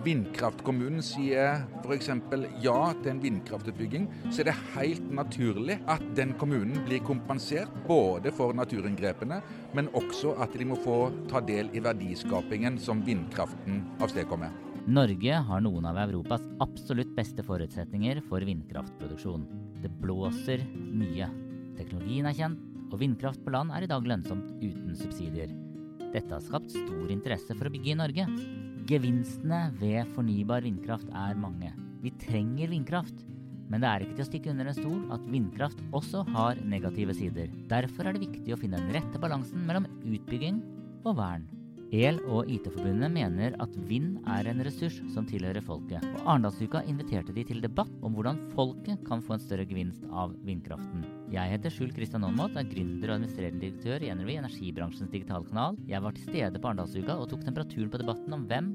vindkraftkommunen 0.00 1.02
sier 1.04 1.66
f.eks. 1.82 2.08
ja 2.64 2.78
til 3.02 3.10
en 3.12 3.20
vindkraftutbygging, 3.22 4.08
så 4.30 4.42
er 4.42 4.48
det 4.48 4.56
helt 4.76 5.10
naturlig 5.12 5.76
at 5.90 6.04
den 6.16 6.32
kommunen 6.40 6.80
blir 6.86 7.04
kompensert 7.04 7.72
både 7.86 8.32
for 8.32 8.56
naturinngrepene, 8.56 9.42
men 9.76 9.90
også 9.98 10.36
at 10.40 10.56
de 10.56 10.68
må 10.70 10.78
få 10.80 10.98
ta 11.28 11.42
del 11.44 11.68
i 11.76 11.84
verdiskapingen 11.84 12.78
som 12.80 13.04
vindkraften 13.04 13.82
avstedkommer. 14.00 14.52
Norge 14.82 15.36
har 15.46 15.60
noen 15.62 15.84
av 15.86 16.00
Europas 16.08 16.42
absolutt 16.64 17.12
beste 17.14 17.44
forutsetninger 17.46 18.18
for 18.26 18.42
vindkraftproduksjon. 18.42 19.44
Det 19.82 19.92
blåser 20.02 20.64
mye. 20.74 21.28
Teknologien 21.78 22.26
er 22.26 22.34
kjent, 22.34 22.64
og 22.92 22.98
vindkraft 23.00 23.44
på 23.44 23.52
land 23.54 23.72
er 23.72 23.86
i 23.86 23.90
dag 23.90 24.04
lønnsomt 24.04 24.50
uten 24.58 24.96
subsidier. 24.98 25.52
Dette 26.12 26.34
har 26.34 26.42
skapt 26.44 26.74
stor 26.74 27.14
interesse 27.14 27.54
for 27.56 27.68
å 27.68 27.72
bygge 27.72 27.94
i 27.94 28.00
Norge. 28.02 28.26
Gevinstene 28.90 29.68
ved 29.78 30.08
fornybar 30.16 30.64
vindkraft 30.66 31.06
er 31.14 31.36
mange. 31.38 31.70
Vi 32.02 32.10
trenger 32.24 32.72
vindkraft. 32.72 33.22
Men 33.70 33.80
det 33.80 33.88
er 33.88 34.02
ikke 34.04 34.16
til 34.18 34.24
å 34.24 34.28
stikke 34.28 34.50
under 34.52 34.68
en 34.68 34.76
stol 34.76 35.02
at 35.14 35.28
vindkraft 35.30 35.78
også 35.96 36.24
har 36.34 36.58
negative 36.66 37.14
sider. 37.16 37.52
Derfor 37.70 38.08
er 38.08 38.16
det 38.16 38.26
viktig 38.26 38.52
å 38.52 38.58
finne 38.58 38.80
den 38.82 38.92
rette 38.98 39.22
balansen 39.22 39.62
mellom 39.68 39.86
utbygging 40.02 40.58
og 41.06 41.14
vern. 41.20 41.46
El- 41.92 42.22
og 42.24 42.48
IT-forbundet 42.48 43.12
mener 43.12 43.52
at 43.60 43.74
vind 43.84 44.14
er 44.24 44.46
en 44.48 44.62
ressurs 44.64 44.96
som 45.12 45.26
tilhører 45.28 45.60
folket, 45.60 46.00
og 46.00 46.22
Arendalsuka 46.24 46.80
inviterte 46.88 47.34
de 47.36 47.44
til 47.44 47.60
debatt 47.60 47.92
om 48.00 48.16
hvordan 48.16 48.40
folket 48.54 49.02
kan 49.04 49.20
få 49.20 49.36
en 49.36 49.44
større 49.44 49.68
gevinst 49.68 50.06
av 50.08 50.32
vindkraften. 50.46 51.04
Jeg 51.34 51.52
heter 51.52 51.74
Skjul 51.74 51.92
Kristian 51.92 52.24
Aamodt, 52.24 52.56
er 52.56 52.64
gründer 52.70 53.12
og 53.12 53.18
administrerende 53.18 53.60
direktør 53.60 54.06
i 54.06 54.12
NRV, 54.16 54.32
energibransjens 54.40 55.12
digitalkanal. 55.12 55.76
Jeg 55.84 56.00
var 56.00 56.16
til 56.16 56.30
stede 56.30 56.62
på 56.62 56.72
Arendalsuka 56.72 57.18
og 57.20 57.28
tok 57.28 57.44
temperaturen 57.44 57.92
på 57.92 58.00
debatten 58.00 58.38
om 58.40 58.48
hvem 58.48 58.72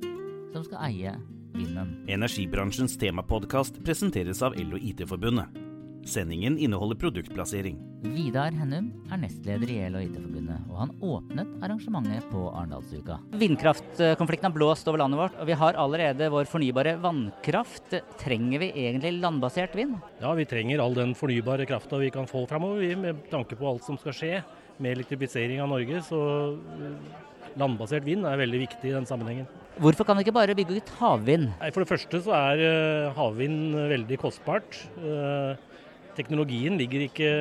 som 0.53 0.67
skal 0.69 0.83
eie 0.91 1.17
vinden. 1.57 2.03
Energibransjens 2.05 2.99
temapodkast 3.01 3.81
presenteres 3.81 4.45
av 4.45 4.53
EL 4.61 4.77
og 4.77 4.91
IT-forbundet. 4.93 5.66
Sendingen 6.07 6.55
inneholder 6.57 6.95
produktplassering. 6.95 7.77
Vidar 8.07 8.53
Hennum 8.55 8.87
er 9.11 9.19
nestleder 9.19 9.71
i 9.73 9.77
EL 9.83 9.97
og 9.99 10.05
IT-forbundet, 10.05 10.61
og 10.69 10.77
han 10.79 10.93
åpnet 11.03 11.65
arrangementet 11.65 12.29
på 12.31 12.45
Arendalsuka. 12.53 13.17
Vindkraftkonflikten 13.41 14.47
har 14.47 14.55
blåst 14.55 14.87
over 14.87 15.01
landet 15.03 15.19
vårt, 15.19 15.35
og 15.35 15.49
vi 15.49 15.57
har 15.59 15.79
allerede 15.81 16.29
vår 16.31 16.47
fornybare 16.47 16.95
vannkraft. 17.03 17.97
Trenger 18.21 18.63
vi 18.63 18.71
egentlig 18.85 19.17
landbasert 19.17 19.75
vind? 19.75 19.97
Ja, 20.23 20.31
vi 20.37 20.47
trenger 20.47 20.85
all 20.85 20.95
den 20.95 21.11
fornybare 21.17 21.67
krafta 21.67 21.99
vi 21.99 22.13
kan 22.15 22.29
få 22.29 22.45
framover, 22.47 22.87
med 23.03 23.27
tanke 23.33 23.59
på 23.59 23.67
alt 23.67 23.83
som 23.83 23.99
skal 23.99 24.15
skje 24.15 24.33
med 24.79 24.95
elektrifisering 24.95 25.59
av 25.59 25.73
Norge. 25.73 26.05
Så 26.07 26.23
landbasert 27.59 28.07
vind 28.07 28.23
er 28.29 28.39
veldig 28.39 28.63
viktig 28.63 28.93
i 28.93 28.95
den 28.95 29.09
sammenhengen. 29.09 29.49
Hvorfor 29.77 30.07
kan 30.07 30.17
vi 30.17 30.23
ikke 30.25 30.33
bare 30.33 30.55
bygge 30.57 30.79
ut 30.79 30.91
havvind? 30.97 31.51
For 31.73 31.83
det 31.83 31.89
første 31.91 32.21
så 32.25 32.33
er 32.33 32.61
uh, 32.63 33.15
havvind 33.17 33.75
veldig 33.91 34.17
kostbart. 34.23 34.79
Teknologien 36.17 36.77
ligger 36.79 37.05
ikke 37.05 37.31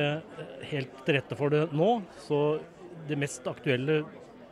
helt 0.69 1.03
til 1.05 1.17
rette 1.17 1.37
for 1.39 1.53
det 1.53 1.65
nå. 1.75 1.89
Så 2.27 2.59
det 3.07 3.17
mest 3.19 3.45
aktuelle 3.49 4.03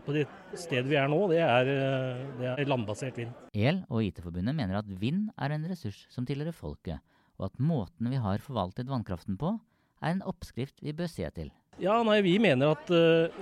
på 0.05 0.13
det 0.13 0.25
stedet 0.53 0.85
vi 0.89 0.97
er 0.99 1.09
nå, 1.09 1.19
det 1.31 1.41
er, 1.41 1.69
uh, 1.69 2.23
det 2.39 2.49
er 2.51 2.69
landbasert 2.69 3.17
vind. 3.19 3.33
EL 3.57 3.81
og 3.89 4.03
IT-forbundet 4.05 4.55
mener 4.57 4.79
at 4.79 4.89
vind 5.01 5.27
er 5.41 5.55
en 5.55 5.65
ressurs 5.69 6.05
som 6.13 6.27
tilhører 6.27 6.55
folket, 6.55 7.01
og 7.39 7.49
at 7.49 7.57
måten 7.57 8.11
vi 8.13 8.21
har 8.21 8.43
forvaltet 8.43 8.89
vannkraften 8.91 9.39
på, 9.41 9.55
er 10.03 10.13
en 10.13 10.25
oppskrift 10.29 10.83
vi 10.85 10.93
bør 10.95 11.09
se 11.09 11.29
til. 11.35 11.49
Ja, 11.81 11.97
nei, 12.07 12.21
Vi 12.23 12.37
mener 12.39 12.75
at 12.75 12.91
uh, 12.93 13.33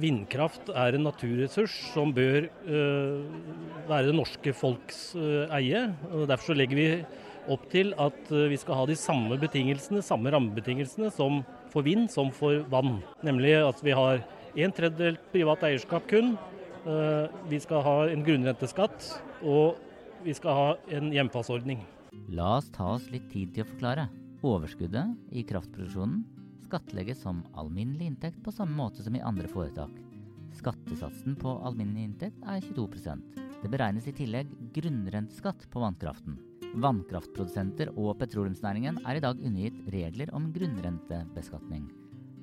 vindkraft 0.00 0.70
er 0.72 0.96
en 0.96 1.04
naturressurs 1.04 1.74
som 1.92 2.14
bør 2.16 2.46
uh, 2.64 3.26
være 3.90 4.08
det 4.08 4.16
norske 4.16 4.54
folks 4.56 5.10
uh, 5.18 5.50
eie. 5.58 5.90
og 6.12 6.28
Derfor 6.30 6.52
så 6.52 6.56
legger 6.56 6.78
vi 6.78 6.88
opp 7.50 7.64
til 7.72 7.94
at 8.00 8.30
vi 8.30 8.58
skal 8.60 8.78
ha 8.78 8.86
de 8.86 8.96
samme 8.98 9.38
betingelsene, 9.40 10.02
samme 10.04 10.30
rammebetingelsene 10.34 11.10
som 11.14 11.40
for 11.72 11.86
vind 11.86 12.10
som 12.12 12.30
for 12.34 12.62
vann. 12.70 13.00
Nemlig 13.24 13.56
at 13.62 13.80
vi 13.82 13.94
har 13.96 14.22
en 14.52 14.74
tredjedel 14.74 15.18
privat 15.32 15.64
eierskap 15.66 16.06
kun. 16.10 16.36
vi 17.48 17.58
skal 17.62 17.82
ha 17.86 17.96
en 18.10 18.24
grunnrenteskatt, 18.26 19.04
og 19.46 19.78
vi 20.24 20.34
skal 20.34 20.56
ha 20.56 20.68
en 20.90 21.12
hjemfallsordning. 21.14 21.78
La 22.34 22.56
oss 22.58 22.70
ta 22.74 22.94
oss 22.96 23.06
litt 23.10 23.30
tid 23.30 23.54
til 23.54 23.64
å 23.64 23.70
forklare. 23.70 24.08
Overskuddet 24.42 25.14
i 25.30 25.44
kraftproduksjonen 25.46 26.24
skattlegges 26.72 27.20
som 27.22 27.42
alminnelig 27.58 28.08
inntekt 28.08 28.40
på 28.44 28.52
samme 28.54 28.74
måte 28.78 29.04
som 29.04 29.16
i 29.16 29.22
andre 29.22 29.48
foretak. 29.50 29.92
Skattesatsen 30.56 31.36
på 31.40 31.52
alminnelig 31.66 32.06
inntekt 32.08 32.46
er 32.48 32.64
22% 32.64 33.40
Det 33.62 33.70
beregnes 33.70 34.08
i 34.08 34.14
tillegg 34.16 34.48
grunnrenteskatt 34.74 35.68
på 35.70 35.82
vannkraften. 35.84 36.38
Vannkraftprodusenter 36.72 37.90
og 38.00 38.14
petroleumsnæringen 38.16 39.02
er 39.04 39.18
i 39.18 39.20
dag 39.20 39.36
undergitt 39.44 39.80
regler 39.92 40.30
om 40.32 40.46
grunnrentebeskatning. 40.54 41.82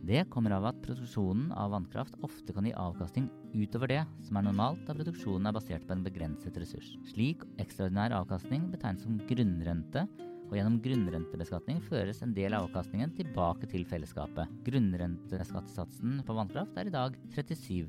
Det 0.06 0.22
kommer 0.30 0.54
av 0.54 0.68
at 0.70 0.78
produksjonen 0.84 1.50
av 1.58 1.74
vannkraft 1.74 2.14
ofte 2.26 2.54
kan 2.54 2.68
gi 2.68 2.76
avkastning 2.78 3.26
utover 3.58 3.90
det 3.90 4.04
som 4.28 4.38
er 4.38 4.46
normalt 4.46 4.86
da 4.86 4.94
produksjonen 4.94 5.50
er 5.50 5.56
basert 5.58 5.88
på 5.88 5.96
en 5.96 6.06
begrenset 6.06 6.62
ressurs. 6.62 6.92
Slik 7.10 7.42
ekstraordinær 7.60 8.14
avkastning 8.20 8.70
betegnes 8.70 9.04
som 9.08 9.18
grunnrente, 9.30 10.06
og 10.50 10.58
gjennom 10.58 10.80
grunnrentebeskatning 10.84 11.80
føres 11.86 12.24
en 12.26 12.34
del 12.34 12.56
av 12.58 12.68
avkastningen 12.68 13.14
tilbake 13.18 13.70
til 13.70 13.86
fellesskapet. 13.90 14.50
Grunnrenteskattesatsen 14.66 16.24
på 16.26 16.38
vannkraft 16.38 16.78
er 16.82 16.90
i 16.90 16.94
dag 16.94 17.18
37 17.36 17.86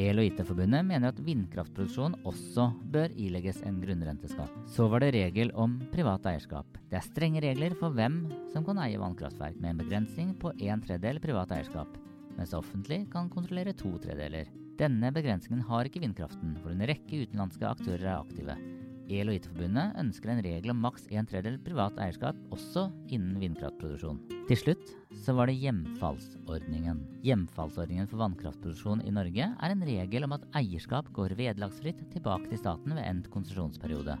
EL 0.00 0.20
og 0.22 0.28
IT-forbundet 0.28 0.86
mener 0.86 1.10
at 1.10 1.18
vindkraftproduksjon 1.24 2.14
også 2.28 2.68
bør 2.94 3.12
ilegges 3.18 3.58
en 3.66 3.80
grunnrenteskatt. 3.82 4.52
Så 4.70 4.86
var 4.92 5.02
det 5.02 5.12
regel 5.16 5.50
om 5.58 5.78
privat 5.92 6.28
eierskap. 6.30 6.78
Det 6.90 7.00
er 7.00 7.06
strenge 7.08 7.42
regler 7.44 7.74
for 7.80 7.96
hvem 7.96 8.22
som 8.52 8.64
kan 8.66 8.80
eie 8.84 9.00
vannkraftverk, 9.00 9.58
med 9.58 9.74
en 9.74 9.82
begrensning 9.82 10.34
på 10.40 10.54
en 10.56 10.84
tredjedel 10.84 11.20
privat 11.22 11.52
eierskap, 11.56 11.98
mens 12.38 12.54
offentlig 12.56 13.02
kan 13.12 13.32
kontrollere 13.32 13.74
to 13.76 13.96
tredeler. 14.02 14.48
Denne 14.80 15.10
begrensningen 15.12 15.66
har 15.68 15.88
ikke 15.88 16.00
vindkraften, 16.06 16.54
hvor 16.62 16.72
en 16.72 16.86
rekke 16.88 17.26
utenlandske 17.26 17.66
aktører 17.68 18.06
er 18.06 18.20
aktive. 18.22 18.56
EL 19.10 19.32
og 19.32 19.36
IT-forbundet 19.36 19.96
ønsker 19.98 20.30
en 20.30 20.42
regel 20.44 20.72
om 20.72 20.82
maks 20.84 21.08
en 21.10 21.26
tredjedel 21.26 21.58
privat 21.64 21.96
eierskap 22.02 22.38
også 22.54 22.86
innen 23.10 23.40
vindkraftproduksjon. 23.42 24.20
Til 24.46 24.58
slutt 24.58 24.92
så 25.24 25.34
var 25.34 25.50
det 25.50 25.58
hjemfallsordningen. 25.62 27.02
Hjemfallsordningen 27.26 28.08
for 28.10 28.22
vannkraftproduksjon 28.22 29.02
i 29.06 29.14
Norge 29.14 29.50
er 29.50 29.74
en 29.74 29.84
regel 29.86 30.26
om 30.26 30.36
at 30.38 30.46
eierskap 30.62 31.10
går 31.16 31.34
vederlagsfritt 31.38 32.06
tilbake 32.14 32.52
til 32.52 32.62
staten 32.62 32.94
ved 32.94 33.04
endt 33.06 33.30
konsesjonsperiode. 33.34 34.16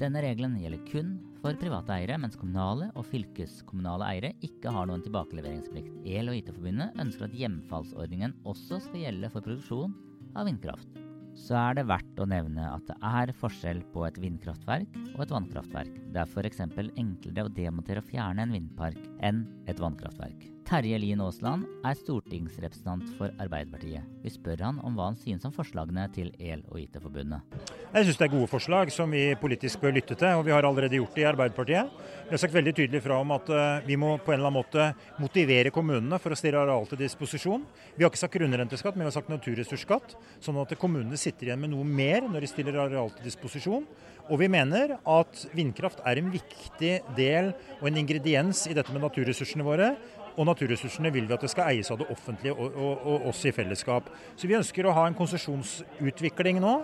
Denne 0.00 0.22
regelen 0.24 0.56
gjelder 0.60 0.84
kun 0.88 1.16
for 1.42 1.56
private 1.60 1.92
eiere, 1.96 2.16
mens 2.20 2.36
kommunale 2.40 2.88
og 2.96 3.04
fylkeskommunale 3.08 4.08
eiere 4.14 4.32
ikke 4.44 4.72
har 4.72 4.88
noen 4.88 5.04
tilbakeleveringsplikt. 5.04 5.92
EL 6.08 6.32
og 6.32 6.40
IT-forbundet 6.40 6.96
ønsker 7.00 7.28
at 7.28 7.36
hjemfallsordningen 7.36 8.36
også 8.48 8.80
skal 8.86 9.06
gjelde 9.06 9.32
for 9.32 9.44
produksjon 9.44 9.96
av 10.36 10.48
vindkraft 10.48 10.99
så 11.40 11.56
er 11.58 11.78
det 11.78 11.88
verdt 11.88 12.20
å 12.20 12.28
nevne 12.28 12.68
at 12.68 12.86
det 12.90 12.96
er 13.06 13.32
forskjell 13.40 13.82
på 13.94 14.04
et 14.06 14.20
vindkraftverk 14.20 14.96
og 15.14 15.24
et 15.24 15.34
vannkraftverk. 15.34 15.98
Det 16.12 16.22
er 16.22 16.30
f.eks. 16.30 16.62
enklere 16.62 17.48
å 17.48 17.54
demontere 17.56 18.04
og 18.04 18.10
fjerne 18.12 18.46
en 18.46 18.56
vindpark 18.56 19.00
enn 19.26 19.44
et 19.70 19.80
vannkraftverk. 19.80 20.59
Terje 20.68 20.98
Lien 21.02 21.20
Aasland 21.24 21.64
er 21.86 21.96
stortingsrepresentant 21.98 23.06
for 23.18 23.32
Arbeiderpartiet. 23.42 24.06
Vi 24.22 24.30
spør 24.32 24.62
han 24.66 24.80
om 24.86 24.94
hva 24.98 25.08
han 25.08 25.18
synes 25.18 25.46
om 25.48 25.54
forslagene 25.54 26.04
til 26.14 26.28
EL 26.38 26.62
og 26.70 26.78
IT-forbundet. 26.82 27.56
Jeg 27.90 28.06
synes 28.06 28.20
det 28.20 28.26
er 28.26 28.32
gode 28.34 28.50
forslag 28.50 28.92
som 28.94 29.10
vi 29.10 29.24
politisk 29.40 29.82
bør 29.82 29.96
lytte 29.96 30.14
til, 30.14 30.38
og 30.38 30.44
vi 30.46 30.54
har 30.54 30.66
allerede 30.66 31.00
gjort 31.00 31.16
det 31.16 31.24
i 31.24 31.28
Arbeiderpartiet. 31.30 31.96
Vi 32.28 32.34
har 32.36 32.42
sagt 32.42 32.54
veldig 32.54 32.74
tydelig 32.76 33.02
fra 33.02 33.18
om 33.22 33.34
at 33.34 33.50
eh, 33.50 33.88
vi 33.88 33.98
må 33.98 34.12
på 34.18 34.34
en 34.34 34.38
eller 34.38 34.50
annen 34.50 34.60
måte 34.60 34.90
motivere 35.22 35.72
kommunene 35.74 36.20
for 36.22 36.36
å 36.36 36.38
stille 36.38 36.60
areal 36.60 36.86
til 36.90 37.02
disposisjon. 37.02 37.66
Vi 37.96 38.04
har 38.04 38.12
ikke 38.12 38.22
sagt 38.22 38.36
grunnrenteskatt, 38.36 38.94
men 38.94 39.06
vi 39.06 39.10
har 39.10 39.18
sagt 39.18 39.32
naturressursskatt. 39.32 40.14
Sånn 40.44 40.60
at 40.62 40.76
kommunene 40.78 41.18
sitter 41.18 41.50
igjen 41.50 41.64
med 41.64 41.74
noe 41.74 41.88
mer 41.88 42.28
når 42.28 42.46
de 42.46 42.52
stiller 42.52 42.78
areal 42.84 43.10
til 43.16 43.26
disposisjon. 43.26 43.88
Og 44.30 44.38
vi 44.38 44.46
mener 44.52 44.94
at 45.08 45.44
vindkraft 45.56 46.04
er 46.06 46.20
en 46.20 46.30
viktig 46.30 46.92
del 47.16 47.50
og 47.80 47.88
en 47.88 47.98
ingrediens 47.98 48.62
i 48.70 48.76
dette 48.76 48.94
med 48.94 49.02
naturressursene 49.02 49.66
våre. 49.66 49.94
Og 50.36 50.46
naturressursene 50.48 51.12
vil 51.14 51.26
vi 51.28 51.34
at 51.36 51.44
det 51.44 51.50
skal 51.52 51.72
eies 51.72 51.90
av 51.90 51.98
det 52.00 52.08
offentlige 52.12 52.54
og, 52.54 52.76
og, 52.76 53.08
og 53.12 53.26
oss 53.32 53.42
i 53.48 53.54
fellesskap. 53.54 54.12
Så 54.36 54.50
vi 54.50 54.58
ønsker 54.58 54.86
å 54.86 54.94
ha 54.96 55.08
en 55.08 55.18
konsesjonsutvikling 55.18 56.60
nå 56.62 56.76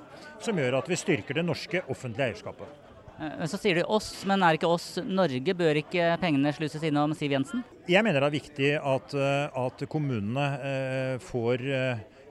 som 0.43 0.58
gjør 0.58 0.81
at 0.81 0.90
vi 0.90 0.98
styrker 0.98 1.38
det 1.40 1.46
norske 1.46 1.84
offentlige 1.93 2.32
eierskapet. 2.32 2.82
Eh, 3.20 3.32
men 3.38 3.48
Så 3.48 3.60
sier 3.60 3.81
du 3.81 3.84
oss, 3.84 4.10
men 4.28 4.44
er 4.44 4.58
ikke 4.58 4.70
oss 4.70 4.96
Norge? 5.04 5.56
Bør 5.56 5.81
ikke 5.81 6.14
pengene 6.22 6.52
sluses 6.56 6.84
innom 6.84 7.14
Siv 7.16 7.32
Jensen? 7.37 7.64
Jeg 7.88 8.04
mener 8.04 8.20
det 8.20 8.28
er 8.28 8.38
viktig 8.38 8.75
at, 8.81 9.14
eh, 9.14 9.64
at 9.66 9.87
kommunene 9.93 10.46
eh, 10.58 11.16
får 11.22 11.64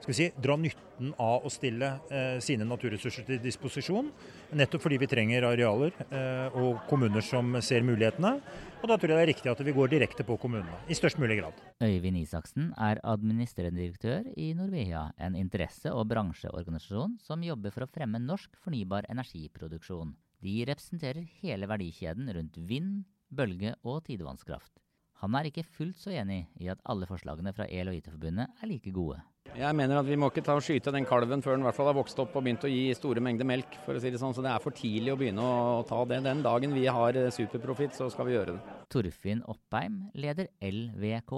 skal 0.06 0.14
vi 0.14 0.18
si, 0.22 0.26
dra 0.38 0.54
nytten 0.54 1.08
av 1.18 1.42
å 1.42 1.50
stille 1.50 1.86
eh, 2.14 2.36
sine 2.38 2.62
naturressurser 2.62 3.24
til 3.26 3.40
disposisjon. 3.42 4.12
Nettopp 4.54 4.84
fordi 4.84 5.00
vi 5.02 5.08
trenger 5.10 5.48
arealer 5.48 5.90
eh, 6.06 6.54
og 6.54 6.84
kommuner 6.86 7.24
som 7.26 7.56
ser 7.58 7.82
mulighetene. 7.82 8.36
Og 8.84 8.86
da 8.86 8.94
tror 8.94 9.10
jeg 9.10 9.18
det 9.18 9.24
er 9.24 9.30
riktig 9.32 9.50
at 9.50 9.64
vi 9.66 9.74
går 9.74 9.90
direkte 9.90 10.22
på 10.28 10.38
kommunene, 10.38 10.78
i 10.86 10.94
størst 10.94 11.18
mulig 11.18 11.40
grad. 11.40 11.58
Øyvind 11.82 12.22
Isaksen 12.22 12.70
er 12.78 13.02
administrerende 13.02 13.82
direktør 13.82 14.30
i 14.38 14.52
Norvea, 14.54 15.08
en 15.18 15.34
interesse- 15.34 15.90
og 15.90 16.06
bransjeorganisasjon 16.14 17.18
som 17.26 17.42
jobber 17.42 17.74
for 17.74 17.88
å 17.88 17.90
fremme 17.90 18.22
norsk 18.22 18.54
fornybar 18.62 19.10
energiproduksjon. 19.10 20.14
De 20.38 20.58
representerer 20.70 21.26
hele 21.42 21.66
verdikjeden 21.66 22.30
rundt 22.30 22.62
vind, 22.62 23.08
bølge 23.26 23.74
og 23.82 24.04
tidevannskraft. 24.06 24.76
Han 25.24 25.34
er 25.34 25.50
ikke 25.50 25.66
fullt 25.66 25.98
så 25.98 26.14
enig 26.14 26.44
i 26.62 26.70
at 26.70 26.78
alle 26.86 27.10
forslagene 27.10 27.50
fra 27.56 27.66
EL 27.66 27.90
og 27.90 28.04
IT-forbundet 28.04 28.62
er 28.62 28.70
like 28.70 28.94
gode. 28.94 29.18
Jeg 29.56 29.76
mener 29.78 30.00
at 30.00 30.08
vi 30.08 30.16
må 30.20 30.28
ikke 30.32 30.42
ta 30.44 30.56
og 30.58 30.64
skyte 30.64 30.92
den 30.92 31.06
kalven 31.08 31.42
før 31.44 31.54
den 31.54 31.62
i 31.64 31.66
hvert 31.68 31.76
fall 31.78 31.88
har 31.88 31.96
vokst 31.96 32.18
opp 32.20 32.34
og 32.36 32.44
begynt 32.44 32.66
å 32.66 32.70
gi 32.70 32.90
store 32.96 33.22
mengder 33.24 33.48
melk. 33.48 33.78
for 33.84 33.96
å 33.96 34.02
si 34.02 34.10
det 34.10 34.20
sånn. 34.20 34.34
Så 34.36 34.42
det 34.44 34.50
er 34.52 34.64
for 34.64 34.74
tidlig 34.76 35.14
å 35.14 35.18
begynne 35.20 35.44
å 35.44 35.84
ta 35.88 36.02
det. 36.04 36.22
Den 36.26 36.42
dagen 36.44 36.74
vi 36.76 36.86
har 36.86 37.16
eh, 37.16 37.30
superprofitt, 37.32 37.94
så 37.96 38.10
skal 38.12 38.28
vi 38.28 38.34
gjøre 38.34 38.56
det. 38.56 38.76
Torfinn 38.92 39.44
Oppheim 39.46 40.10
leder 40.14 40.50
LVK. 40.60 41.32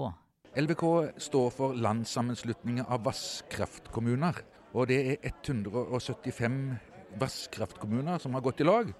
LVK 0.59 0.83
står 1.29 1.49
for 1.53 1.77
Landssammenslutningen 1.77 2.89
av 2.89 3.05
vasskraftkommuner. 3.05 4.43
Og 4.73 4.89
det 4.89 4.99
er 5.13 5.31
175 5.31 6.59
vasskraftkommuner 7.19 8.19
som 8.21 8.35
har 8.35 8.45
gått 8.45 8.61
i 8.61 8.67
lag. 8.67 8.91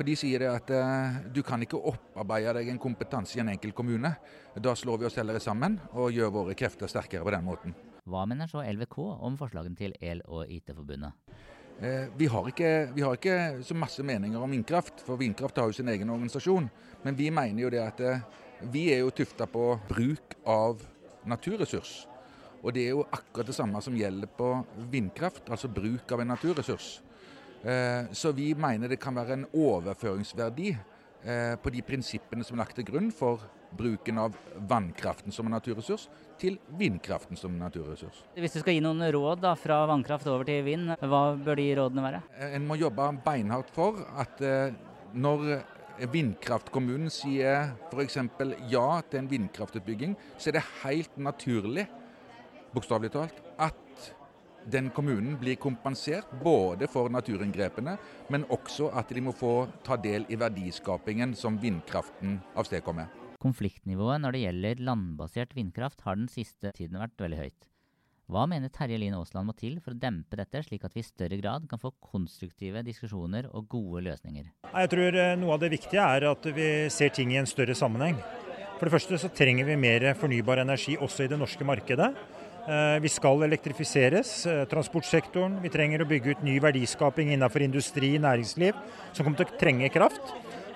For 0.00 0.08
de 0.08 0.14
sier 0.16 0.40
det 0.40 0.48
at 0.48 0.70
eh, 0.72 1.20
du 1.34 1.42
kan 1.44 1.60
ikke 1.60 1.80
opparbeide 1.90 2.54
deg 2.60 2.70
en 2.72 2.80
kompetanse 2.80 3.36
i 3.36 3.42
en 3.42 3.50
enkelt 3.52 3.76
kommune. 3.76 4.14
Da 4.56 4.72
slår 4.78 5.02
vi 5.02 5.10
oss 5.10 5.18
heller 5.20 5.36
sammen 5.42 5.76
og 5.92 6.14
gjør 6.14 6.36
våre 6.38 6.56
krefter 6.56 6.88
sterkere 6.88 7.26
på 7.26 7.34
den 7.34 7.44
måten. 7.44 7.74
Hva 8.10 8.24
mener 8.26 8.50
så 8.50 8.64
LVK 8.66 8.98
om 9.22 9.36
forslagene 9.38 9.78
til 9.78 9.94
EL 10.02 10.24
og 10.26 10.50
IT-forbundet? 10.50 11.14
Eh, 11.80 12.08
vi, 12.18 12.26
har 12.26 12.48
ikke, 12.50 12.70
vi 12.92 13.04
har 13.06 13.16
ikke 13.16 13.36
så 13.64 13.76
masse 13.78 14.02
meninger 14.04 14.42
om 14.42 14.50
vindkraft, 14.50 15.04
for 15.06 15.20
vindkraft 15.20 15.60
har 15.60 15.70
jo 15.70 15.76
sin 15.78 15.88
egen 15.88 16.10
organisasjon. 16.10 16.66
Men 17.04 17.16
vi 17.16 17.30
mener 17.30 17.62
jo 17.62 17.70
det 17.72 17.82
at 17.84 18.02
eh, 18.04 18.24
vi 18.72 18.88
er 18.92 19.04
jo 19.04 19.14
tufta 19.14 19.46
på 19.48 19.72
bruk 19.88 20.34
av 20.44 20.82
naturressurs. 21.30 22.08
Og 22.60 22.74
det 22.76 22.88
er 22.88 22.96
jo 22.98 23.06
akkurat 23.06 23.48
det 23.48 23.56
samme 23.56 23.80
som 23.80 23.96
gjelder 23.96 24.28
på 24.36 24.50
vindkraft, 24.92 25.46
altså 25.48 25.70
bruk 25.72 26.10
av 26.12 26.20
en 26.20 26.32
naturressurs. 26.34 26.90
Eh, 27.62 28.10
så 28.12 28.34
vi 28.36 28.50
mener 28.58 28.90
det 28.90 29.00
kan 29.00 29.16
være 29.16 29.38
en 29.38 29.48
overføringsverdi 29.54 30.74
på 31.20 31.72
de 31.74 31.82
prinsippene 31.84 32.44
som 32.46 32.56
er 32.56 32.62
lagt 32.62 32.78
til 32.78 32.86
grunn 32.88 33.10
for 33.12 33.42
bruken 33.76 34.16
av 34.18 34.34
vannkraften 34.70 35.34
som 35.34 35.46
en 35.46 35.52
naturressurs, 35.54 36.06
til 36.40 36.56
vindkraften 36.80 37.36
som 37.36 37.52
en 37.52 37.60
naturressurs. 37.66 38.22
Hvis 38.34 38.56
du 38.56 38.62
skal 38.62 38.78
gi 38.78 38.80
noen 38.82 39.04
råd 39.12 39.42
da, 39.44 39.52
fra 39.58 39.82
vannkraft 39.90 40.26
over 40.32 40.48
til 40.48 40.64
vind, 40.64 40.94
hva 40.96 41.20
bør 41.36 41.60
de 41.60 41.68
rådene 41.76 42.06
være? 42.06 42.22
Eh, 42.38 42.56
En 42.56 42.66
må 42.66 42.78
jobbe 42.80 43.10
beinhardt 43.26 43.70
for 43.74 44.00
at 44.16 44.40
når 45.12 45.60
vindkraftkommunen 46.08 47.10
sier 47.12 47.74
f.eks. 47.90 48.16
ja 48.72 48.86
til 49.10 49.20
en 49.20 49.30
vindkraftutbygging, 49.30 50.16
så 50.38 50.50
er 50.50 50.58
det 50.58 50.66
helt 50.84 51.18
naturlig, 51.20 51.86
bokstavelig 52.74 53.12
talt, 53.12 53.42
at 53.58 54.14
den 54.68 54.90
kommunen 54.94 55.38
blir 55.40 55.56
kompensert 55.60 56.28
både 56.42 56.88
for 56.90 57.12
naturinngrepene, 57.12 57.96
men 58.28 58.44
også 58.52 58.90
at 58.96 59.12
de 59.14 59.24
må 59.24 59.32
få 59.36 59.54
ta 59.86 59.96
del 60.00 60.26
i 60.28 60.38
verdiskapingen 60.40 61.34
som 61.38 61.58
vindkraften 61.62 62.38
avstedkommer. 62.58 63.08
Konfliktnivået 63.40 64.20
når 64.20 64.36
det 64.36 64.44
gjelder 64.44 64.84
landbasert 64.84 65.56
vindkraft 65.56 66.04
har 66.04 66.18
den 66.20 66.28
siste 66.28 66.74
tiden 66.76 67.00
vært 67.00 67.16
veldig 67.20 67.40
høyt. 67.40 67.70
Hva 68.30 68.44
mener 68.46 68.70
Terje 68.70 68.98
Lien 69.00 69.16
Aasland 69.16 69.48
må 69.48 69.54
til 69.58 69.80
for 69.82 69.90
å 69.90 69.98
dempe 69.98 70.38
dette, 70.38 70.60
slik 70.62 70.84
at 70.86 70.94
vi 70.94 71.02
i 71.02 71.06
større 71.06 71.38
grad 71.40 71.64
kan 71.70 71.80
få 71.82 71.90
konstruktive 72.12 72.84
diskusjoner 72.86 73.48
og 73.50 73.66
gode 73.72 74.04
løsninger? 74.06 74.52
Jeg 74.70 74.92
tror 74.92 75.18
eh, 75.18 75.32
noe 75.40 75.56
av 75.56 75.64
det 75.64 75.72
viktige 75.72 76.04
er 76.04 76.28
at 76.28 76.46
vi 76.54 76.68
ser 76.94 77.10
ting 77.16 77.32
i 77.34 77.40
en 77.40 77.50
større 77.50 77.74
sammenheng. 77.74 78.20
For 78.76 78.86
det 78.86 78.94
første 78.94 79.18
så 79.20 79.32
trenger 79.34 79.66
vi 79.66 79.80
mer 79.80 80.06
fornybar 80.16 80.62
energi 80.62 80.94
også 80.96 81.26
i 81.26 81.32
det 81.32 81.40
norske 81.40 81.66
markedet. 81.66 82.12
Eh, 82.70 83.00
vi 83.02 83.08
skal 83.10 83.40
elektrifiseres, 83.42 84.46
eh, 84.46 84.64
transportsektoren. 84.70 85.56
Vi 85.62 85.72
trenger 85.74 86.04
å 86.04 86.06
bygge 86.06 86.36
ut 86.36 86.42
ny 86.46 86.60
verdiskaping 86.62 87.32
innenfor 87.34 87.64
industri, 87.66 88.12
næringsliv, 88.14 88.76
som 89.12 89.26
kommer 89.26 89.38
til 89.38 89.46
å 89.46 89.58
trenge 89.58 89.90
kraft. 89.90 90.22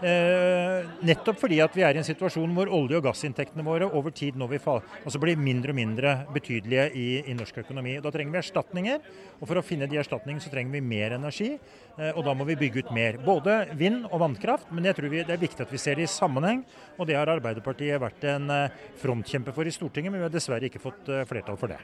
Eh, 0.02 0.86
nettopp 1.06 1.38
fordi 1.38 1.60
at 1.62 1.74
vi 1.76 1.84
er 1.86 1.94
i 1.94 2.00
en 2.00 2.06
situasjon 2.06 2.50
hvor 2.56 2.70
olje- 2.72 2.98
og 2.98 3.04
gassinntektene 3.06 3.64
våre 3.66 3.86
over 3.86 4.12
tid 4.14 4.36
nå 4.36 4.48
vil 4.50 4.60
falle, 4.62 4.82
altså 5.04 5.20
blir 5.22 5.38
mindre 5.38 5.70
og 5.70 5.78
mindre 5.78 6.14
betydelige 6.34 6.86
i, 6.98 7.06
i, 7.22 7.36
norsk 7.36 7.62
økonomi. 7.62 7.96
Da 8.02 8.10
trenger 8.14 8.34
vi 8.34 8.40
erstatninger, 8.42 9.06
og 9.38 9.46
for 9.46 9.60
å 9.60 9.64
finne 9.64 9.88
de 9.90 10.00
erstatningene 10.00 10.42
så 10.42 10.52
trenger 10.52 10.74
vi 10.74 10.82
mer 10.84 11.16
energi. 11.18 11.52
Eh, 11.54 12.10
og 12.10 12.24
da 12.26 12.34
må 12.34 12.46
vi 12.48 12.58
bygge 12.58 12.84
ut 12.84 12.94
mer. 12.96 13.20
Både 13.24 13.60
vind 13.78 14.08
og 14.10 14.18
vannkraft, 14.24 14.72
men 14.74 14.90
jeg 14.90 14.98
tror 14.98 15.12
vi, 15.12 15.22
det 15.22 15.36
er 15.36 15.44
viktig 15.44 15.66
at 15.66 15.72
vi 15.72 15.80
ser 15.80 16.00
det 16.00 16.08
i 16.08 16.10
sammenheng. 16.10 16.64
Og 16.98 17.08
det 17.08 17.18
har 17.18 17.30
Arbeiderpartiet 17.30 18.02
vært 18.02 18.26
en 18.34 18.50
eh, 18.50 18.82
frontkjemper 19.02 19.54
for 19.54 19.68
i 19.68 19.74
Stortinget, 19.74 20.12
men 20.12 20.24
vi 20.24 20.28
har 20.28 20.34
dessverre 20.34 20.68
ikke 20.68 20.82
fått 20.82 21.12
flertall 21.28 21.60
for 21.60 21.70
det. 21.70 21.78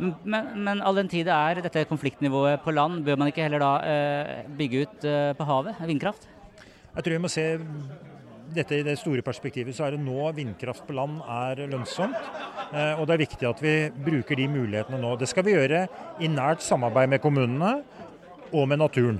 Men, 0.00 0.52
men 0.66 0.82
all 0.82 0.98
den 0.98 1.08
tid 1.10 1.28
det 1.30 1.34
er 1.34 1.62
dette 1.64 1.86
konfliktnivået 1.88 2.62
på 2.64 2.74
land, 2.74 3.04
bør 3.06 3.18
man 3.20 3.30
ikke 3.30 3.46
heller 3.46 3.62
da 3.62 3.72
bygge 4.58 4.84
ut 4.84 5.06
på 5.38 5.46
havet? 5.48 5.78
Vindkraft? 5.86 6.26
Jeg 6.94 7.02
tror 7.02 7.16
vi 7.16 7.22
må 7.24 7.30
se 7.32 7.44
dette 8.54 8.76
i 8.78 8.84
det 8.86 8.94
store 9.00 9.22
perspektivet. 9.26 9.74
Så 9.74 9.86
er 9.86 9.96
det 9.96 10.04
nå 10.04 10.28
vindkraft 10.36 10.86
på 10.86 10.94
land 10.94 11.18
er 11.26 11.64
lønnsomt. 11.66 12.16
Eh, 12.70 12.94
og 13.00 13.08
det 13.08 13.16
er 13.16 13.24
viktig 13.24 13.48
at 13.48 13.62
vi 13.62 13.74
bruker 14.06 14.38
de 14.38 14.46
mulighetene 14.50 15.00
nå. 15.02 15.16
Det 15.18 15.28
skal 15.30 15.46
vi 15.46 15.56
gjøre 15.56 15.86
i 16.22 16.30
nært 16.30 16.62
samarbeid 16.62 17.10
med 17.10 17.22
kommunene 17.24 17.76
og 18.54 18.68
med 18.70 18.78
naturen. 18.84 19.18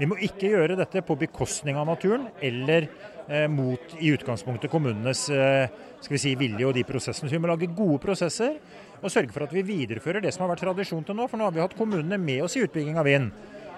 Vi 0.00 0.08
må 0.08 0.16
ikke 0.24 0.48
gjøre 0.54 0.78
dette 0.80 1.02
på 1.04 1.18
bekostning 1.20 1.76
av 1.76 1.90
naturen 1.90 2.30
eller 2.40 2.88
eh, 3.28 3.44
mot 3.52 3.98
i 4.00 4.14
utgangspunktet 4.14 4.72
kommunenes 4.72 5.26
eh, 5.28 5.68
skal 6.00 6.16
vi 6.16 6.22
si, 6.22 6.32
vilje 6.40 6.64
og 6.64 6.72
de 6.78 6.86
prosessene. 6.88 7.28
Så 7.28 7.36
vi 7.36 7.42
må 7.44 7.50
lage 7.52 7.68
gode 7.68 8.00
prosesser 8.00 8.56
og 9.00 9.12
sørge 9.12 9.34
for 9.34 9.44
at 9.44 9.52
vi 9.52 9.66
viderefører 9.66 10.24
det 10.24 10.32
som 10.32 10.46
har 10.46 10.54
vært 10.54 10.64
tradisjon 10.64 11.04
til 11.04 11.20
nå. 11.20 11.28
For 11.28 11.36
nå 11.36 11.50
har 11.50 11.56
vi 11.56 11.60
hatt 11.66 11.76
kommunene 11.76 12.16
med 12.16 12.46
oss 12.46 12.56
i 12.56 12.64
utbygging 12.64 12.96
av 12.96 13.08
vind. 13.12 13.28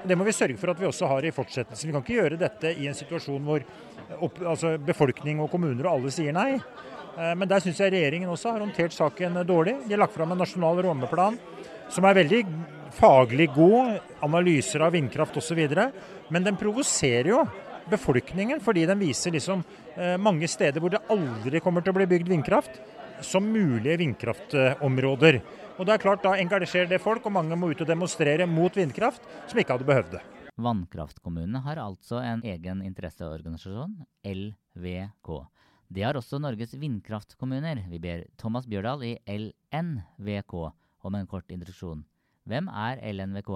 Det 0.03 0.17
må 0.19 0.27
vi 0.27 0.35
sørge 0.35 0.59
for 0.59 0.73
at 0.73 0.81
vi 0.81 0.89
også 0.89 1.09
har 1.11 1.25
i 1.25 1.35
fortsettelsen. 1.35 1.89
Vi 1.89 1.95
kan 1.95 2.03
ikke 2.03 2.17
gjøre 2.17 2.41
dette 2.41 2.73
i 2.75 2.89
en 2.91 2.97
situasjon 2.97 3.45
hvor 3.47 3.63
opp, 4.19 4.41
altså 4.41 4.75
befolkning 4.83 5.41
og 5.43 5.51
kommuner 5.53 5.87
og 5.87 5.93
alle 5.95 6.13
sier 6.15 6.35
nei. 6.35 6.57
Eh, 6.57 7.35
men 7.39 7.49
der 7.49 7.63
syns 7.63 7.81
jeg 7.81 7.95
regjeringen 7.95 8.33
også 8.33 8.55
har 8.55 8.65
håndtert 8.65 8.97
saken 8.97 9.43
dårlig. 9.47 9.77
De 9.87 9.95
har 9.95 10.03
lagt 10.03 10.17
fram 10.17 10.35
en 10.35 10.43
nasjonal 10.43 10.83
rammeplan 10.89 11.39
som 11.93 12.07
er 12.09 12.19
veldig 12.23 12.43
faglig 12.97 13.49
god, 13.55 14.01
analyser 14.25 14.85
av 14.85 14.95
vindkraft 14.97 15.37
osv. 15.41 15.61
Men 16.33 16.47
den 16.47 16.59
provoserer 16.61 17.31
jo 17.33 17.45
befolkningen, 17.91 18.61
fordi 18.63 18.87
den 18.89 19.01
viser 19.03 19.35
liksom 19.35 19.63
eh, 19.97 20.17
mange 20.21 20.49
steder 20.51 20.83
hvor 20.83 20.93
det 20.95 21.03
aldri 21.13 21.63
kommer 21.63 21.85
til 21.85 21.95
å 21.95 21.99
bli 22.01 22.09
bygd 22.11 22.31
vindkraft, 22.33 22.83
som 23.27 23.47
mulige 23.47 23.99
vindkraftområder. 24.03 25.41
Og 25.79 25.87
det 25.89 25.95
er 25.95 26.03
klart, 26.03 26.23
Da 26.23 26.37
engasjerer 26.37 26.89
det 26.89 27.01
folk, 27.01 27.25
og 27.27 27.33
mange 27.33 27.57
må 27.57 27.71
ut 27.73 27.81
og 27.81 27.89
demonstrere 27.89 28.47
mot 28.47 28.75
vindkraft 28.77 29.23
som 29.49 29.59
ikke 29.59 29.79
hadde 29.79 29.89
behøvd 29.89 30.11
det. 30.17 30.23
Vannkraftkommunene 30.61 31.63
har 31.65 31.81
altså 31.81 32.21
en 32.21 32.43
egen 32.45 32.83
interesseorganisasjon, 32.85 34.05
LVK. 34.23 35.31
Det 35.93 36.05
har 36.05 36.17
også 36.17 36.39
Norges 36.41 36.75
vindkraftkommuner. 36.77 37.83
Vi 37.89 37.99
ber 37.99 38.25
Thomas 38.41 38.67
Bjørdal 38.69 39.03
i 39.05 39.17
LNVK 39.29 40.55
om 41.03 41.15
en 41.15 41.27
kort 41.27 41.51
introduksjon. 41.53 42.05
Hvem 42.49 42.69
er 42.69 42.99
LNVK? 43.13 43.51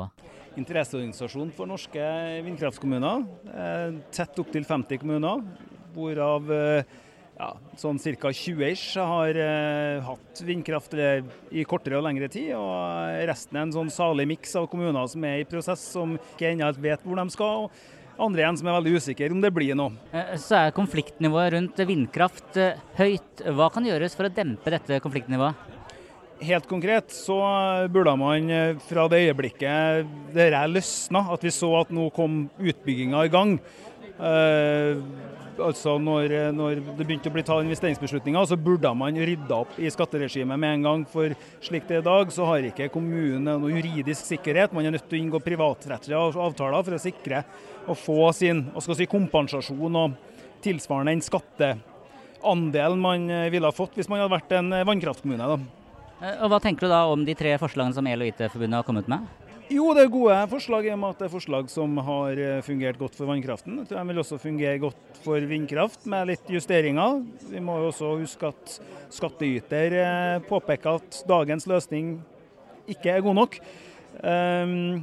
Interesseorganisasjon 0.60 1.50
for 1.56 1.66
norske 1.66 2.02
vindkraftkommuner. 2.46 3.24
Eh, 3.50 3.96
tett 4.14 4.38
opptil 4.38 4.64
50 4.68 5.00
kommuner, 5.02 5.42
hvorav 5.94 6.52
eh, 6.54 6.96
ja, 7.36 7.50
sånn 7.76 7.98
ca. 8.00 8.30
20 8.32 8.70
ish 8.70 8.96
har 8.96 9.36
eh, 9.36 10.04
hatt 10.04 10.40
vindkraft 10.46 10.96
i 10.96 11.66
kortere 11.68 11.98
og 11.98 12.06
lengre 12.06 12.30
tid. 12.32 12.54
Og 12.56 13.26
resten 13.28 13.58
er 13.58 13.66
en 13.66 13.74
sånn 13.74 13.92
salig 13.92 14.26
miks 14.30 14.56
av 14.56 14.70
kommuner 14.72 15.10
som 15.12 15.24
er 15.28 15.42
i 15.42 15.48
prosess, 15.48 15.84
som 15.92 16.16
ikke 16.16 16.54
ennå 16.54 16.72
vet 16.80 17.04
hvor 17.04 17.20
de 17.20 17.28
skal. 17.34 17.68
og 17.68 17.94
andre 18.16 18.40
igjen 18.40 18.56
som 18.56 18.68
er 18.70 18.76
veldig 18.78 18.96
usikre 18.96 19.26
om 19.28 19.42
det 19.44 19.52
blir 19.52 19.76
noe. 19.76 19.92
Så 20.40 20.56
er 20.56 20.70
konfliktnivået 20.72 21.52
rundt 21.52 21.82
vindkraft 21.84 22.56
høyt. 22.96 23.42
Hva 23.44 23.66
kan 23.74 23.84
gjøres 23.84 24.16
for 24.16 24.24
å 24.24 24.32
dempe 24.32 24.72
dette 24.72 25.02
konfliktnivået? 25.04 25.74
Helt 26.40 26.64
konkret 26.68 27.12
så 27.12 27.36
burde 27.92 28.14
man 28.20 28.48
fra 28.88 29.04
det 29.12 29.20
øyeblikket 29.26 30.08
dette 30.32 30.62
løsna, 30.68 31.26
at 31.32 31.44
vi 31.44 31.52
så 31.52 31.68
at 31.82 31.92
nå 31.92 32.08
kom 32.16 32.46
utbygginga 32.56 33.22
i 33.28 33.32
gang, 33.32 33.54
Eh, 33.95 33.95
altså 34.20 35.96
når, 36.00 36.32
når, 36.56 36.80
det 36.98 37.06
begynte 37.06 37.30
å 37.30 37.34
bli 37.34 37.44
tatt 37.46 37.64
investeringsbeslutninger, 37.64 38.48
så 38.48 38.58
burde 38.60 38.92
man 38.96 39.16
rydda 39.16 39.60
opp 39.64 39.78
i 39.80 39.90
skatteregimet 39.92 40.60
med 40.60 40.76
en 40.76 40.86
gang. 40.88 41.04
For 41.10 41.34
slik 41.64 41.88
det 41.88 41.98
er 41.98 42.04
i 42.04 42.08
dag, 42.08 42.32
så 42.34 42.48
har 42.48 42.68
ikke 42.68 42.90
kommunen 42.94 43.48
noe 43.48 43.72
juridisk 43.74 44.28
sikkerhet. 44.28 44.74
Man 44.76 44.88
er 44.88 44.96
nødt 44.96 45.08
til 45.08 45.18
å 45.18 45.22
inngå 45.22 45.42
privatrettslige 45.44 46.22
avtaler 46.46 46.86
for 46.86 46.96
å 46.96 47.02
sikre 47.02 47.44
å 47.86 47.96
få 47.96 48.30
sin 48.36 48.66
si, 48.82 49.08
kompensasjon 49.10 50.00
og 50.02 50.16
tilsvarende 50.64 51.14
den 51.14 51.24
skatteandelen 51.24 53.02
man 53.02 53.28
ville 53.52 53.68
ha 53.68 53.74
fått 53.74 53.98
hvis 53.98 54.08
man 54.10 54.24
hadde 54.24 54.34
vært 54.34 54.56
en 54.58 54.80
vannkraftkommune. 54.88 55.50
Da. 55.54 55.84
Eh, 56.22 56.38
og 56.40 56.52
Hva 56.52 56.60
tenker 56.64 56.86
du 56.86 56.92
da 56.92 57.04
om 57.12 57.24
de 57.26 57.36
tre 57.38 57.56
forslagene 57.60 57.96
som 57.96 58.06
EL 58.08 58.24
og 58.24 58.32
IT-forbundet 58.32 58.80
har 58.80 58.86
kommet 58.88 59.10
med? 59.10 59.45
Jo, 59.66 59.88
det 59.96 60.04
er 60.04 60.10
gode 60.14 60.34
forslag 60.46 60.84
i 60.86 60.92
og 60.94 60.98
med 61.02 61.14
at 61.14 61.18
det 61.18 61.26
er 61.26 61.32
forslag 61.32 61.70
som 61.72 61.96
har 62.06 62.38
eh, 62.38 62.60
fungert 62.62 63.00
godt 63.00 63.16
for 63.18 63.26
vannkraften. 63.26 63.80
Jeg 63.80 63.88
tror 63.90 63.98
De 63.98 64.12
vil 64.12 64.20
også 64.22 64.38
fungere 64.38 64.78
godt 64.78 65.18
for 65.24 65.42
vindkraft, 65.50 66.04
med 66.06 66.28
litt 66.30 66.52
justeringer. 66.54 67.24
Vi 67.50 67.62
må 67.64 67.80
jo 67.80 67.88
også 67.90 68.12
huske 68.20 68.52
at 68.52 68.76
skattyter 69.16 69.96
eh, 69.98 70.36
påpeker 70.46 71.00
at 71.00 71.18
dagens 71.26 71.66
løsning 71.66 72.14
ikke 72.94 73.16
er 73.16 73.26
god 73.26 73.38
nok. 73.40 73.58
Um, 74.22 75.02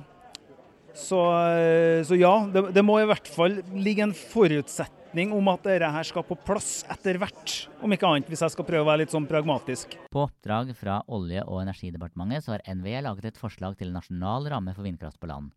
så, 0.96 1.20
eh, 1.60 2.00
så, 2.08 2.16
ja, 2.16 2.34
det, 2.54 2.70
det, 2.78 2.86
må 2.88 3.02
i 3.02 3.10
hvert 3.10 3.28
fall 3.28 3.60
ligge 3.76 4.08
en 4.08 4.16
forutsetning 4.16 5.03
forventning 5.14 5.34
om 5.38 5.48
at 5.52 5.62
dette 5.64 5.90
her 5.94 6.04
skal 6.04 6.24
på 6.26 6.36
plass 6.42 6.86
etter 6.90 7.20
hvert, 7.22 7.70
om 7.84 7.92
ikke 7.94 8.08
annet, 8.08 8.30
hvis 8.30 8.42
jeg 8.42 8.54
skal 8.56 8.66
prøve 8.66 8.82
å 8.82 8.90
være 8.90 9.04
litt 9.04 9.14
sånn 9.14 9.28
pragmatisk. 9.30 9.94
På 10.10 10.26
oppdrag 10.26 10.74
fra 10.74 11.04
Olje- 11.08 11.46
og 11.46 11.62
energidepartementet 11.62 12.44
så 12.44 12.56
har 12.56 12.66
NVE 12.66 13.04
laget 13.06 13.26
et 13.30 13.38
forslag 13.38 13.78
til 13.78 13.94
nasjonal 13.94 14.50
ramme 14.50 14.74
for 14.74 14.84
vindkraft 14.84 15.20
på 15.22 15.30
land. 15.30 15.52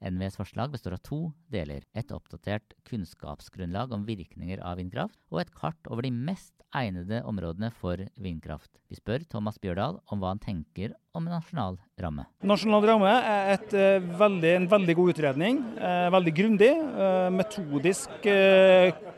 NVEs 0.00 0.38
forslag 0.40 0.72
består 0.72 0.96
av 0.96 1.02
to 1.04 1.20
deler. 1.52 1.84
Et 1.92 2.12
oppdatert 2.14 2.72
kunnskapsgrunnlag 2.88 3.92
om 3.92 4.06
virkninger 4.08 4.62
av 4.64 4.80
vindkraft, 4.80 5.18
og 5.28 5.42
et 5.42 5.52
kart 5.52 5.90
over 5.92 6.06
de 6.06 6.12
mest 6.14 6.54
egnede 6.76 7.20
områdene 7.26 7.70
for 7.74 8.00
vindkraft. 8.22 8.70
Vi 8.88 8.98
spør 8.98 9.24
Thomas 9.30 9.58
Bjørdal 9.60 9.98
om 10.10 10.22
hva 10.22 10.32
han 10.32 10.42
tenker 10.42 10.94
om 11.16 11.26
en 11.26 11.34
nasjonal 11.34 11.78
ramme. 12.00 12.24
Nasjonal 12.46 12.86
ramme 12.86 13.10
er 13.10 13.52
et, 13.56 13.74
uh, 13.74 14.08
veldig, 14.20 14.52
en 14.60 14.68
veldig 14.70 14.96
god 15.00 15.12
utredning. 15.14 15.60
Uh, 15.76 16.08
veldig 16.14 16.34
grundig. 16.36 16.70
Uh, 16.94 17.28
metodisk 17.34 18.30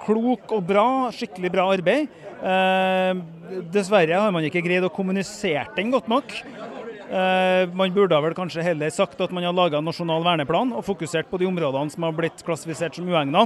klok 0.03 0.57
og 0.57 0.67
bra. 0.67 0.87
Skikkelig 1.15 1.53
bra 1.53 1.69
arbeid. 1.77 2.21
dessverre 3.71 4.19
har 4.19 4.33
man 4.35 4.43
ikke 4.43 4.65
greid 4.65 4.83
å 4.83 4.91
kommunisere 4.91 5.69
den 5.77 5.93
godt 5.95 6.09
nok. 6.11 6.33
Eh, 7.13 7.69
man 7.77 7.93
burde 7.93 8.17
vel 8.25 8.33
kanskje 8.33 8.63
heller 8.65 8.93
sagt 8.93 9.21
at 9.21 9.33
man 9.37 9.45
har 9.45 9.53
laga 9.53 9.77
en 9.77 9.85
nasjonal 9.85 10.23
verneplan 10.25 10.71
og 10.73 10.85
fokusert 10.87 11.29
på 11.29 11.43
de 11.43 11.49
områdene 11.51 11.93
som 11.93 12.07
har 12.07 12.15
blitt 12.17 12.41
klassifisert 12.47 12.97
som 12.97 13.11
uegna. 13.11 13.43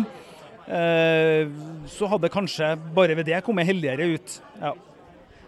Eh, 0.66 1.50
så 1.90 2.10
hadde 2.12 2.30
kanskje 2.30 2.74
bare 2.94 3.16
ved 3.18 3.26
det 3.26 3.42
kommet 3.46 3.66
heldigere 3.66 4.06
ut. 4.14 4.36
Ja. 4.60 4.72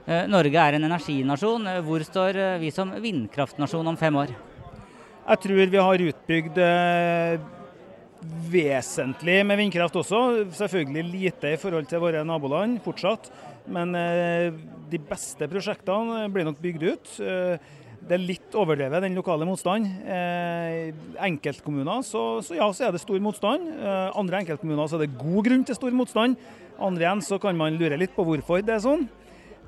Eh, 0.08 0.26
Norge 0.26 0.64
er 0.64 0.78
en 0.78 0.88
energinasjon. 0.88 1.70
Hvor 1.86 2.06
står 2.08 2.40
vi 2.58 2.72
som 2.74 2.90
vindkraftnasjon 2.90 3.94
om 3.94 4.00
fem 4.00 4.18
år? 4.18 4.34
Jeg 5.28 5.44
tror 5.44 5.70
vi 5.70 5.86
har 5.86 6.06
utbygd 6.08 6.60
vesentlig 8.50 9.40
med 9.46 9.62
vindkraft 9.62 10.02
også. 10.02 10.26
Selvfølgelig 10.58 11.10
lite 11.12 11.54
i 11.54 11.60
forhold 11.60 11.86
til 11.86 12.02
våre 12.02 12.26
naboland 12.26 12.80
fortsatt. 12.82 13.30
Men 13.68 13.92
de 13.92 14.98
beste 15.06 15.46
prosjektene 15.52 16.24
blir 16.32 16.48
nok 16.48 16.62
bygd 16.64 16.86
ut 16.88 17.18
det 18.08 18.14
er 18.16 18.22
litt 18.22 18.54
overdrevet, 18.56 19.02
den 19.02 19.18
lokale 19.18 19.46
motstanden. 19.48 19.90
Eh, 20.06 20.92
enkeltkommuner 21.26 22.04
så, 22.06 22.22
så, 22.44 22.54
ja, 22.56 22.68
så 22.72 22.86
er 22.86 22.94
det 22.94 23.02
stor 23.02 23.18
motstand. 23.22 23.66
Eh, 23.74 24.18
andre 24.18 24.42
enkeltkommuner 24.42 24.88
så 24.88 24.98
er 24.98 25.06
det 25.06 25.18
god 25.18 25.48
grunn 25.48 25.64
til 25.66 25.78
stor 25.78 25.96
motstand. 25.96 26.38
Andre 26.78 27.04
igjen 27.04 27.24
så 27.26 27.40
kan 27.42 27.58
man 27.58 27.76
lure 27.80 27.98
litt 27.98 28.14
på 28.14 28.24
hvorfor 28.26 28.62
det 28.64 28.76
er 28.76 28.84
sånn. 28.84 29.08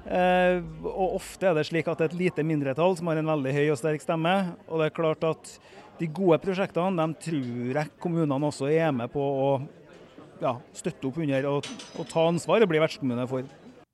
Eh, 0.07 0.63
og 0.87 1.19
ofte 1.19 1.51
er 1.51 1.59
det 1.59 1.67
slik 1.69 1.91
at 1.91 2.01
det 2.01 2.07
er 2.07 2.15
et 2.15 2.21
lite 2.23 2.47
mindretall 2.47 2.97
som 2.97 3.11
har 3.11 3.21
en 3.21 3.33
veldig 3.35 3.53
høy 3.57 3.67
og 3.75 3.81
sterk 3.83 4.05
stemme. 4.05 4.37
Og 4.71 4.81
det 4.81 4.89
er 4.89 4.97
klart 4.97 5.27
at 5.29 5.53
de 6.01 6.09
gode 6.09 6.41
prosjektene 6.41 6.97
de 6.97 7.25
tror 7.27 7.81
jeg 7.83 7.95
kommunene 8.01 8.49
også 8.49 8.71
er 8.73 8.95
med 8.97 9.13
på 9.13 9.21
å 9.21 9.51
ja, 10.41 10.55
støtte 10.73 11.11
opp 11.11 11.19
under 11.21 11.51
og, 11.51 11.69
og 12.01 12.09
ta 12.09 12.25
ansvar 12.31 12.65
og 12.65 12.71
bli 12.71 12.81
vertskommune 12.81 13.27
for. 13.29 13.45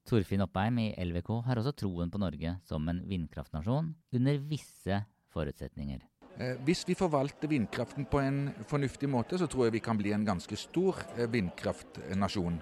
Torfinn 0.06 0.44
Oppheim 0.44 0.78
i 0.78 0.90
LVK 1.02 1.32
har 1.48 1.58
også 1.58 1.74
troen 1.74 2.10
på 2.12 2.20
Norge 2.22 2.56
som 2.66 2.84
en 2.90 3.02
vindkraftnasjon, 3.10 3.90
under 4.14 4.38
visse 4.46 5.00
forutsetninger. 5.34 6.04
Eh, 6.36 6.54
hvis 6.66 6.84
vi 6.86 6.94
forvalter 6.94 7.50
vindkraften 7.50 8.06
på 8.10 8.20
en 8.20 8.40
fornuftig 8.68 9.08
måte, 9.08 9.38
så 9.40 9.48
tror 9.50 9.66
jeg 9.66 9.78
vi 9.78 9.84
kan 9.84 9.98
bli 9.98 10.12
en 10.12 10.26
ganske 10.26 10.58
stor 10.60 11.00
eh, 11.16 11.26
vindkraftnasjon. 11.32 12.58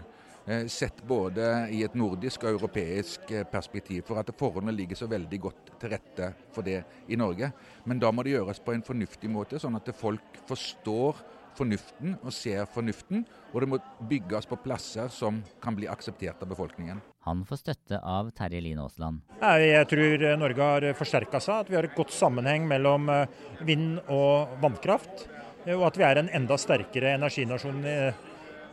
Eh, 0.46 0.66
sett 0.70 1.02
både 1.08 1.48
i 1.74 1.82
et 1.84 1.96
nordisk 1.98 2.44
og 2.44 2.54
europeisk 2.54 3.32
perspektiv, 3.50 4.04
for 4.08 4.20
at 4.20 4.30
forholdene 4.38 4.76
ligger 4.76 5.00
så 5.00 5.08
veldig 5.10 5.40
godt 5.42 5.74
til 5.82 5.92
rette 5.92 6.30
for 6.54 6.64
det 6.64 6.80
i 7.10 7.18
Norge. 7.18 7.50
Men 7.84 8.00
da 8.00 8.12
må 8.12 8.24
det 8.24 8.36
gjøres 8.36 8.62
på 8.64 8.76
en 8.76 8.86
fornuftig 8.86 9.32
måte, 9.32 9.60
sånn 9.60 9.76
at 9.80 9.90
folk 9.98 10.40
forstår 10.48 11.24
fornuften 11.58 12.16
og 12.22 12.32
ser 12.34 12.66
fornuften. 12.70 13.24
Og 13.52 13.62
det 13.62 13.68
må 13.70 13.78
bygges 14.10 14.48
på 14.50 14.58
plasser 14.64 15.10
som 15.12 15.42
kan 15.62 15.76
bli 15.76 15.88
akseptert 15.90 16.42
av 16.42 16.50
befolkningen. 16.50 17.00
Han 17.24 17.44
får 17.48 17.62
støtte 17.62 18.00
av 18.00 18.30
Terje 18.36 18.60
Lien 18.64 18.80
Aasland. 18.82 19.22
Jeg 19.40 19.88
tror 19.90 20.26
Norge 20.40 20.68
har 20.68 20.88
forsterka 20.98 21.40
seg, 21.40 21.64
at 21.64 21.72
vi 21.72 21.78
har 21.78 21.88
et 21.88 21.96
godt 21.96 22.12
sammenheng 22.12 22.68
mellom 22.68 23.08
eh, 23.12 23.40
vind 23.64 24.02
og 24.12 24.58
vannkraft. 24.62 25.26
Og 25.72 25.86
at 25.88 25.96
vi 25.96 26.04
er 26.04 26.20
en 26.20 26.32
enda 26.36 26.58
sterkere 26.60 27.14
energinasjon 27.16 27.84
eh, 27.88 28.24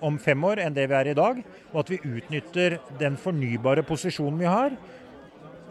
om 0.04 0.18
fem 0.20 0.44
år 0.44 0.64
enn 0.64 0.76
det 0.76 0.88
vi 0.92 0.98
er 0.98 1.12
i 1.12 1.18
dag. 1.18 1.40
Og 1.72 1.84
at 1.84 1.94
vi 1.94 2.02
utnytter 2.04 2.80
den 3.00 3.16
fornybare 3.22 3.86
posisjonen 3.88 4.42
vi 4.42 4.50
har 4.50 4.76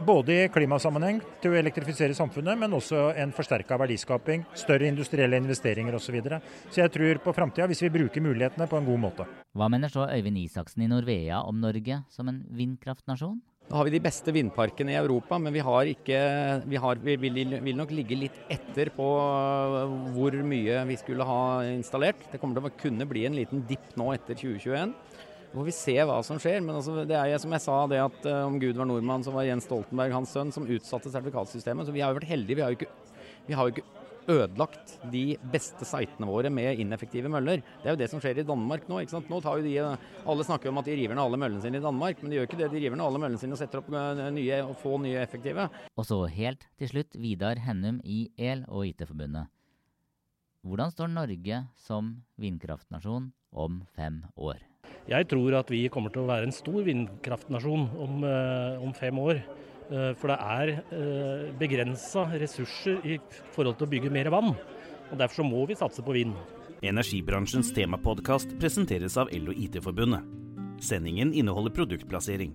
både 0.06 0.36
i 0.36 0.48
klimasammenheng 0.52 1.20
til 1.42 1.52
å 1.54 1.58
elektrifisere 1.60 2.16
samfunnet, 2.16 2.58
men 2.58 2.76
også 2.76 3.10
en 3.20 3.34
forsterka 3.36 3.78
verdiskaping, 3.80 4.46
større 4.58 4.88
industrielle 4.90 5.40
investeringer 5.40 5.96
osv. 5.96 6.10
Så, 6.10 6.14
videre. 6.16 6.40
så 6.74 6.80
jeg 6.80 6.90
tror 6.90 7.20
på 7.22 7.32
framtida, 7.36 7.68
hvis 7.70 7.84
vi 7.84 7.92
bruker 7.94 8.24
mulighetene 8.24 8.66
på 8.66 8.80
en 8.80 8.88
god 8.88 8.98
måte. 8.98 9.26
Hva 9.54 9.68
mener 9.70 9.92
så 9.92 10.08
Øyvind 10.10 10.40
Isaksen 10.40 10.82
i 10.82 10.88
Norvea 10.90 11.38
om 11.46 11.60
Norge 11.62 12.00
som 12.10 12.26
en 12.32 12.40
vindkraftnasjon? 12.50 13.38
Da 13.70 13.78
har 13.78 13.86
vi 13.86 13.92
de 13.94 14.00
beste 14.02 14.32
vindparkene 14.34 14.90
i 14.90 14.98
Europa, 14.98 15.38
men 15.38 15.54
vi, 15.54 15.60
har 15.62 15.86
ikke, 15.86 16.18
vi, 16.66 16.78
har, 16.82 16.98
vi 16.98 17.14
vil, 17.22 17.36
vil, 17.62 17.76
nok 17.78 17.92
ligge 17.94 18.16
litt 18.18 18.40
etter 18.50 18.90
på 18.96 19.06
hvor 20.16 20.34
mye 20.42 20.80
vi 20.88 20.96
skulle 20.98 21.26
ha 21.28 21.42
installert. 21.70 22.24
Det 22.32 22.40
kommer 22.42 22.58
til 22.58 22.66
å 22.66 22.80
kunne 22.80 23.06
bli 23.06 23.28
en 23.28 23.38
liten 23.38 23.62
dipp 23.70 23.92
nå 24.00 24.08
etter 24.16 24.34
2021. 24.34 24.96
Får 25.50 25.66
vi 25.66 25.74
se 25.74 25.96
hva 26.06 26.20
som 26.26 26.38
skjer. 26.42 26.60
Men 26.62 26.78
altså, 26.78 27.00
det 27.08 27.16
er 27.18 27.40
som 27.42 27.54
jeg 27.56 27.64
sa, 27.64 27.78
det 27.90 28.02
at 28.02 28.28
uh, 28.28 28.44
om 28.46 28.58
Gud 28.62 28.78
var 28.78 28.86
nordmann, 28.86 29.24
så 29.26 29.34
var 29.34 29.48
Jens 29.48 29.66
Stoltenberg 29.66 30.14
hans 30.14 30.34
sønn 30.36 30.52
som 30.54 30.68
utsatte 30.68 31.10
sertifikatsystemet. 31.10 31.88
Så 31.88 31.94
vi 31.96 32.04
har 32.04 32.12
jo 32.12 32.20
vært 32.20 32.30
heldige. 32.30 32.60
Vi 32.60 32.64
har 32.64 32.74
jo 32.74 32.78
ikke, 32.78 33.18
vi 33.48 33.58
har 33.58 33.66
jo 33.66 33.74
ikke 33.74 33.88
ødelagt 34.30 34.94
de 35.10 35.24
beste 35.52 35.86
sitene 35.88 36.28
våre 36.28 36.50
med 36.52 36.78
ineffektive 36.82 37.30
møller. 37.32 37.64
Det 37.82 37.88
er 37.88 37.96
jo 37.96 38.00
det 38.00 38.10
som 38.12 38.22
skjer 38.22 38.42
i 38.42 38.46
Danmark 38.46 38.86
nå. 38.88 39.00
ikke 39.02 39.16
sant? 39.16 39.30
Nå 39.32 39.40
tar 39.42 39.58
jo 39.58 39.66
de, 39.66 39.98
Alle 40.30 40.46
snakker 40.46 40.70
om 40.70 40.80
at 40.80 40.88
de 40.88 40.96
river 40.98 41.16
ned 41.16 41.24
alle 41.24 41.40
møllene 41.40 41.64
sine 41.64 41.80
i 41.80 41.84
Danmark, 41.84 42.22
men 42.22 42.30
de 42.30 42.38
gjør 42.38 42.50
ikke 42.50 42.60
det. 42.62 42.70
De 42.74 42.84
river 42.84 43.00
ned 43.00 43.06
alle 43.06 43.22
møllene 43.22 43.42
sine 43.42 43.56
og 43.56 43.62
setter 43.62 43.82
opp 43.82 43.90
eh, 43.90 44.24
nye 44.36 44.62
og 44.66 44.76
få 44.80 44.96
nye 45.02 45.18
effektive. 45.22 45.66
Og 45.96 46.06
så 46.06 46.22
helt 46.30 46.66
til 46.80 46.94
slutt 46.94 47.18
Vidar 47.20 47.62
Hennum 47.66 48.00
i 48.04 48.22
EL 48.38 48.66
og 48.68 48.86
IT-forbundet. 48.92 49.50
Hvordan 50.62 50.92
står 50.92 51.14
Norge 51.14 51.62
som 51.80 52.18
vindkraftnasjon 52.38 53.30
om 53.50 53.80
fem 53.96 54.26
år? 54.36 54.69
Jeg 55.10 55.26
tror 55.30 55.56
at 55.58 55.70
vi 55.72 55.88
kommer 55.90 56.12
til 56.14 56.22
å 56.22 56.30
være 56.30 56.46
en 56.46 56.54
stor 56.54 56.84
vindkraftnasjon 56.86 57.88
om, 57.98 58.24
eh, 58.24 58.82
om 58.82 58.92
fem 58.94 59.18
år. 59.18 59.42
Eh, 59.90 60.12
for 60.14 60.30
det 60.30 60.38
er 60.38 60.68
eh, 60.94 61.50
begrensa 61.58 62.28
ressurser 62.38 63.00
i 63.02 63.18
forhold 63.54 63.76
til 63.78 63.88
å 63.88 63.90
bygge 63.90 64.10
mer 64.10 64.30
vann. 64.30 64.54
og 65.10 65.18
Derfor 65.18 65.42
så 65.42 65.50
må 65.50 65.66
vi 65.66 65.74
satse 65.74 66.02
på 66.02 66.14
vind. 66.14 66.34
Energibransjens 66.82 67.74
temapodkast 67.74 68.54
presenteres 68.60 69.16
av 69.18 69.28
EL 69.34 69.50
og 69.50 69.58
IT-forbundet. 69.58 70.22
Sendingen 70.80 71.34
inneholder 71.34 71.74
produktplassering. 71.74 72.54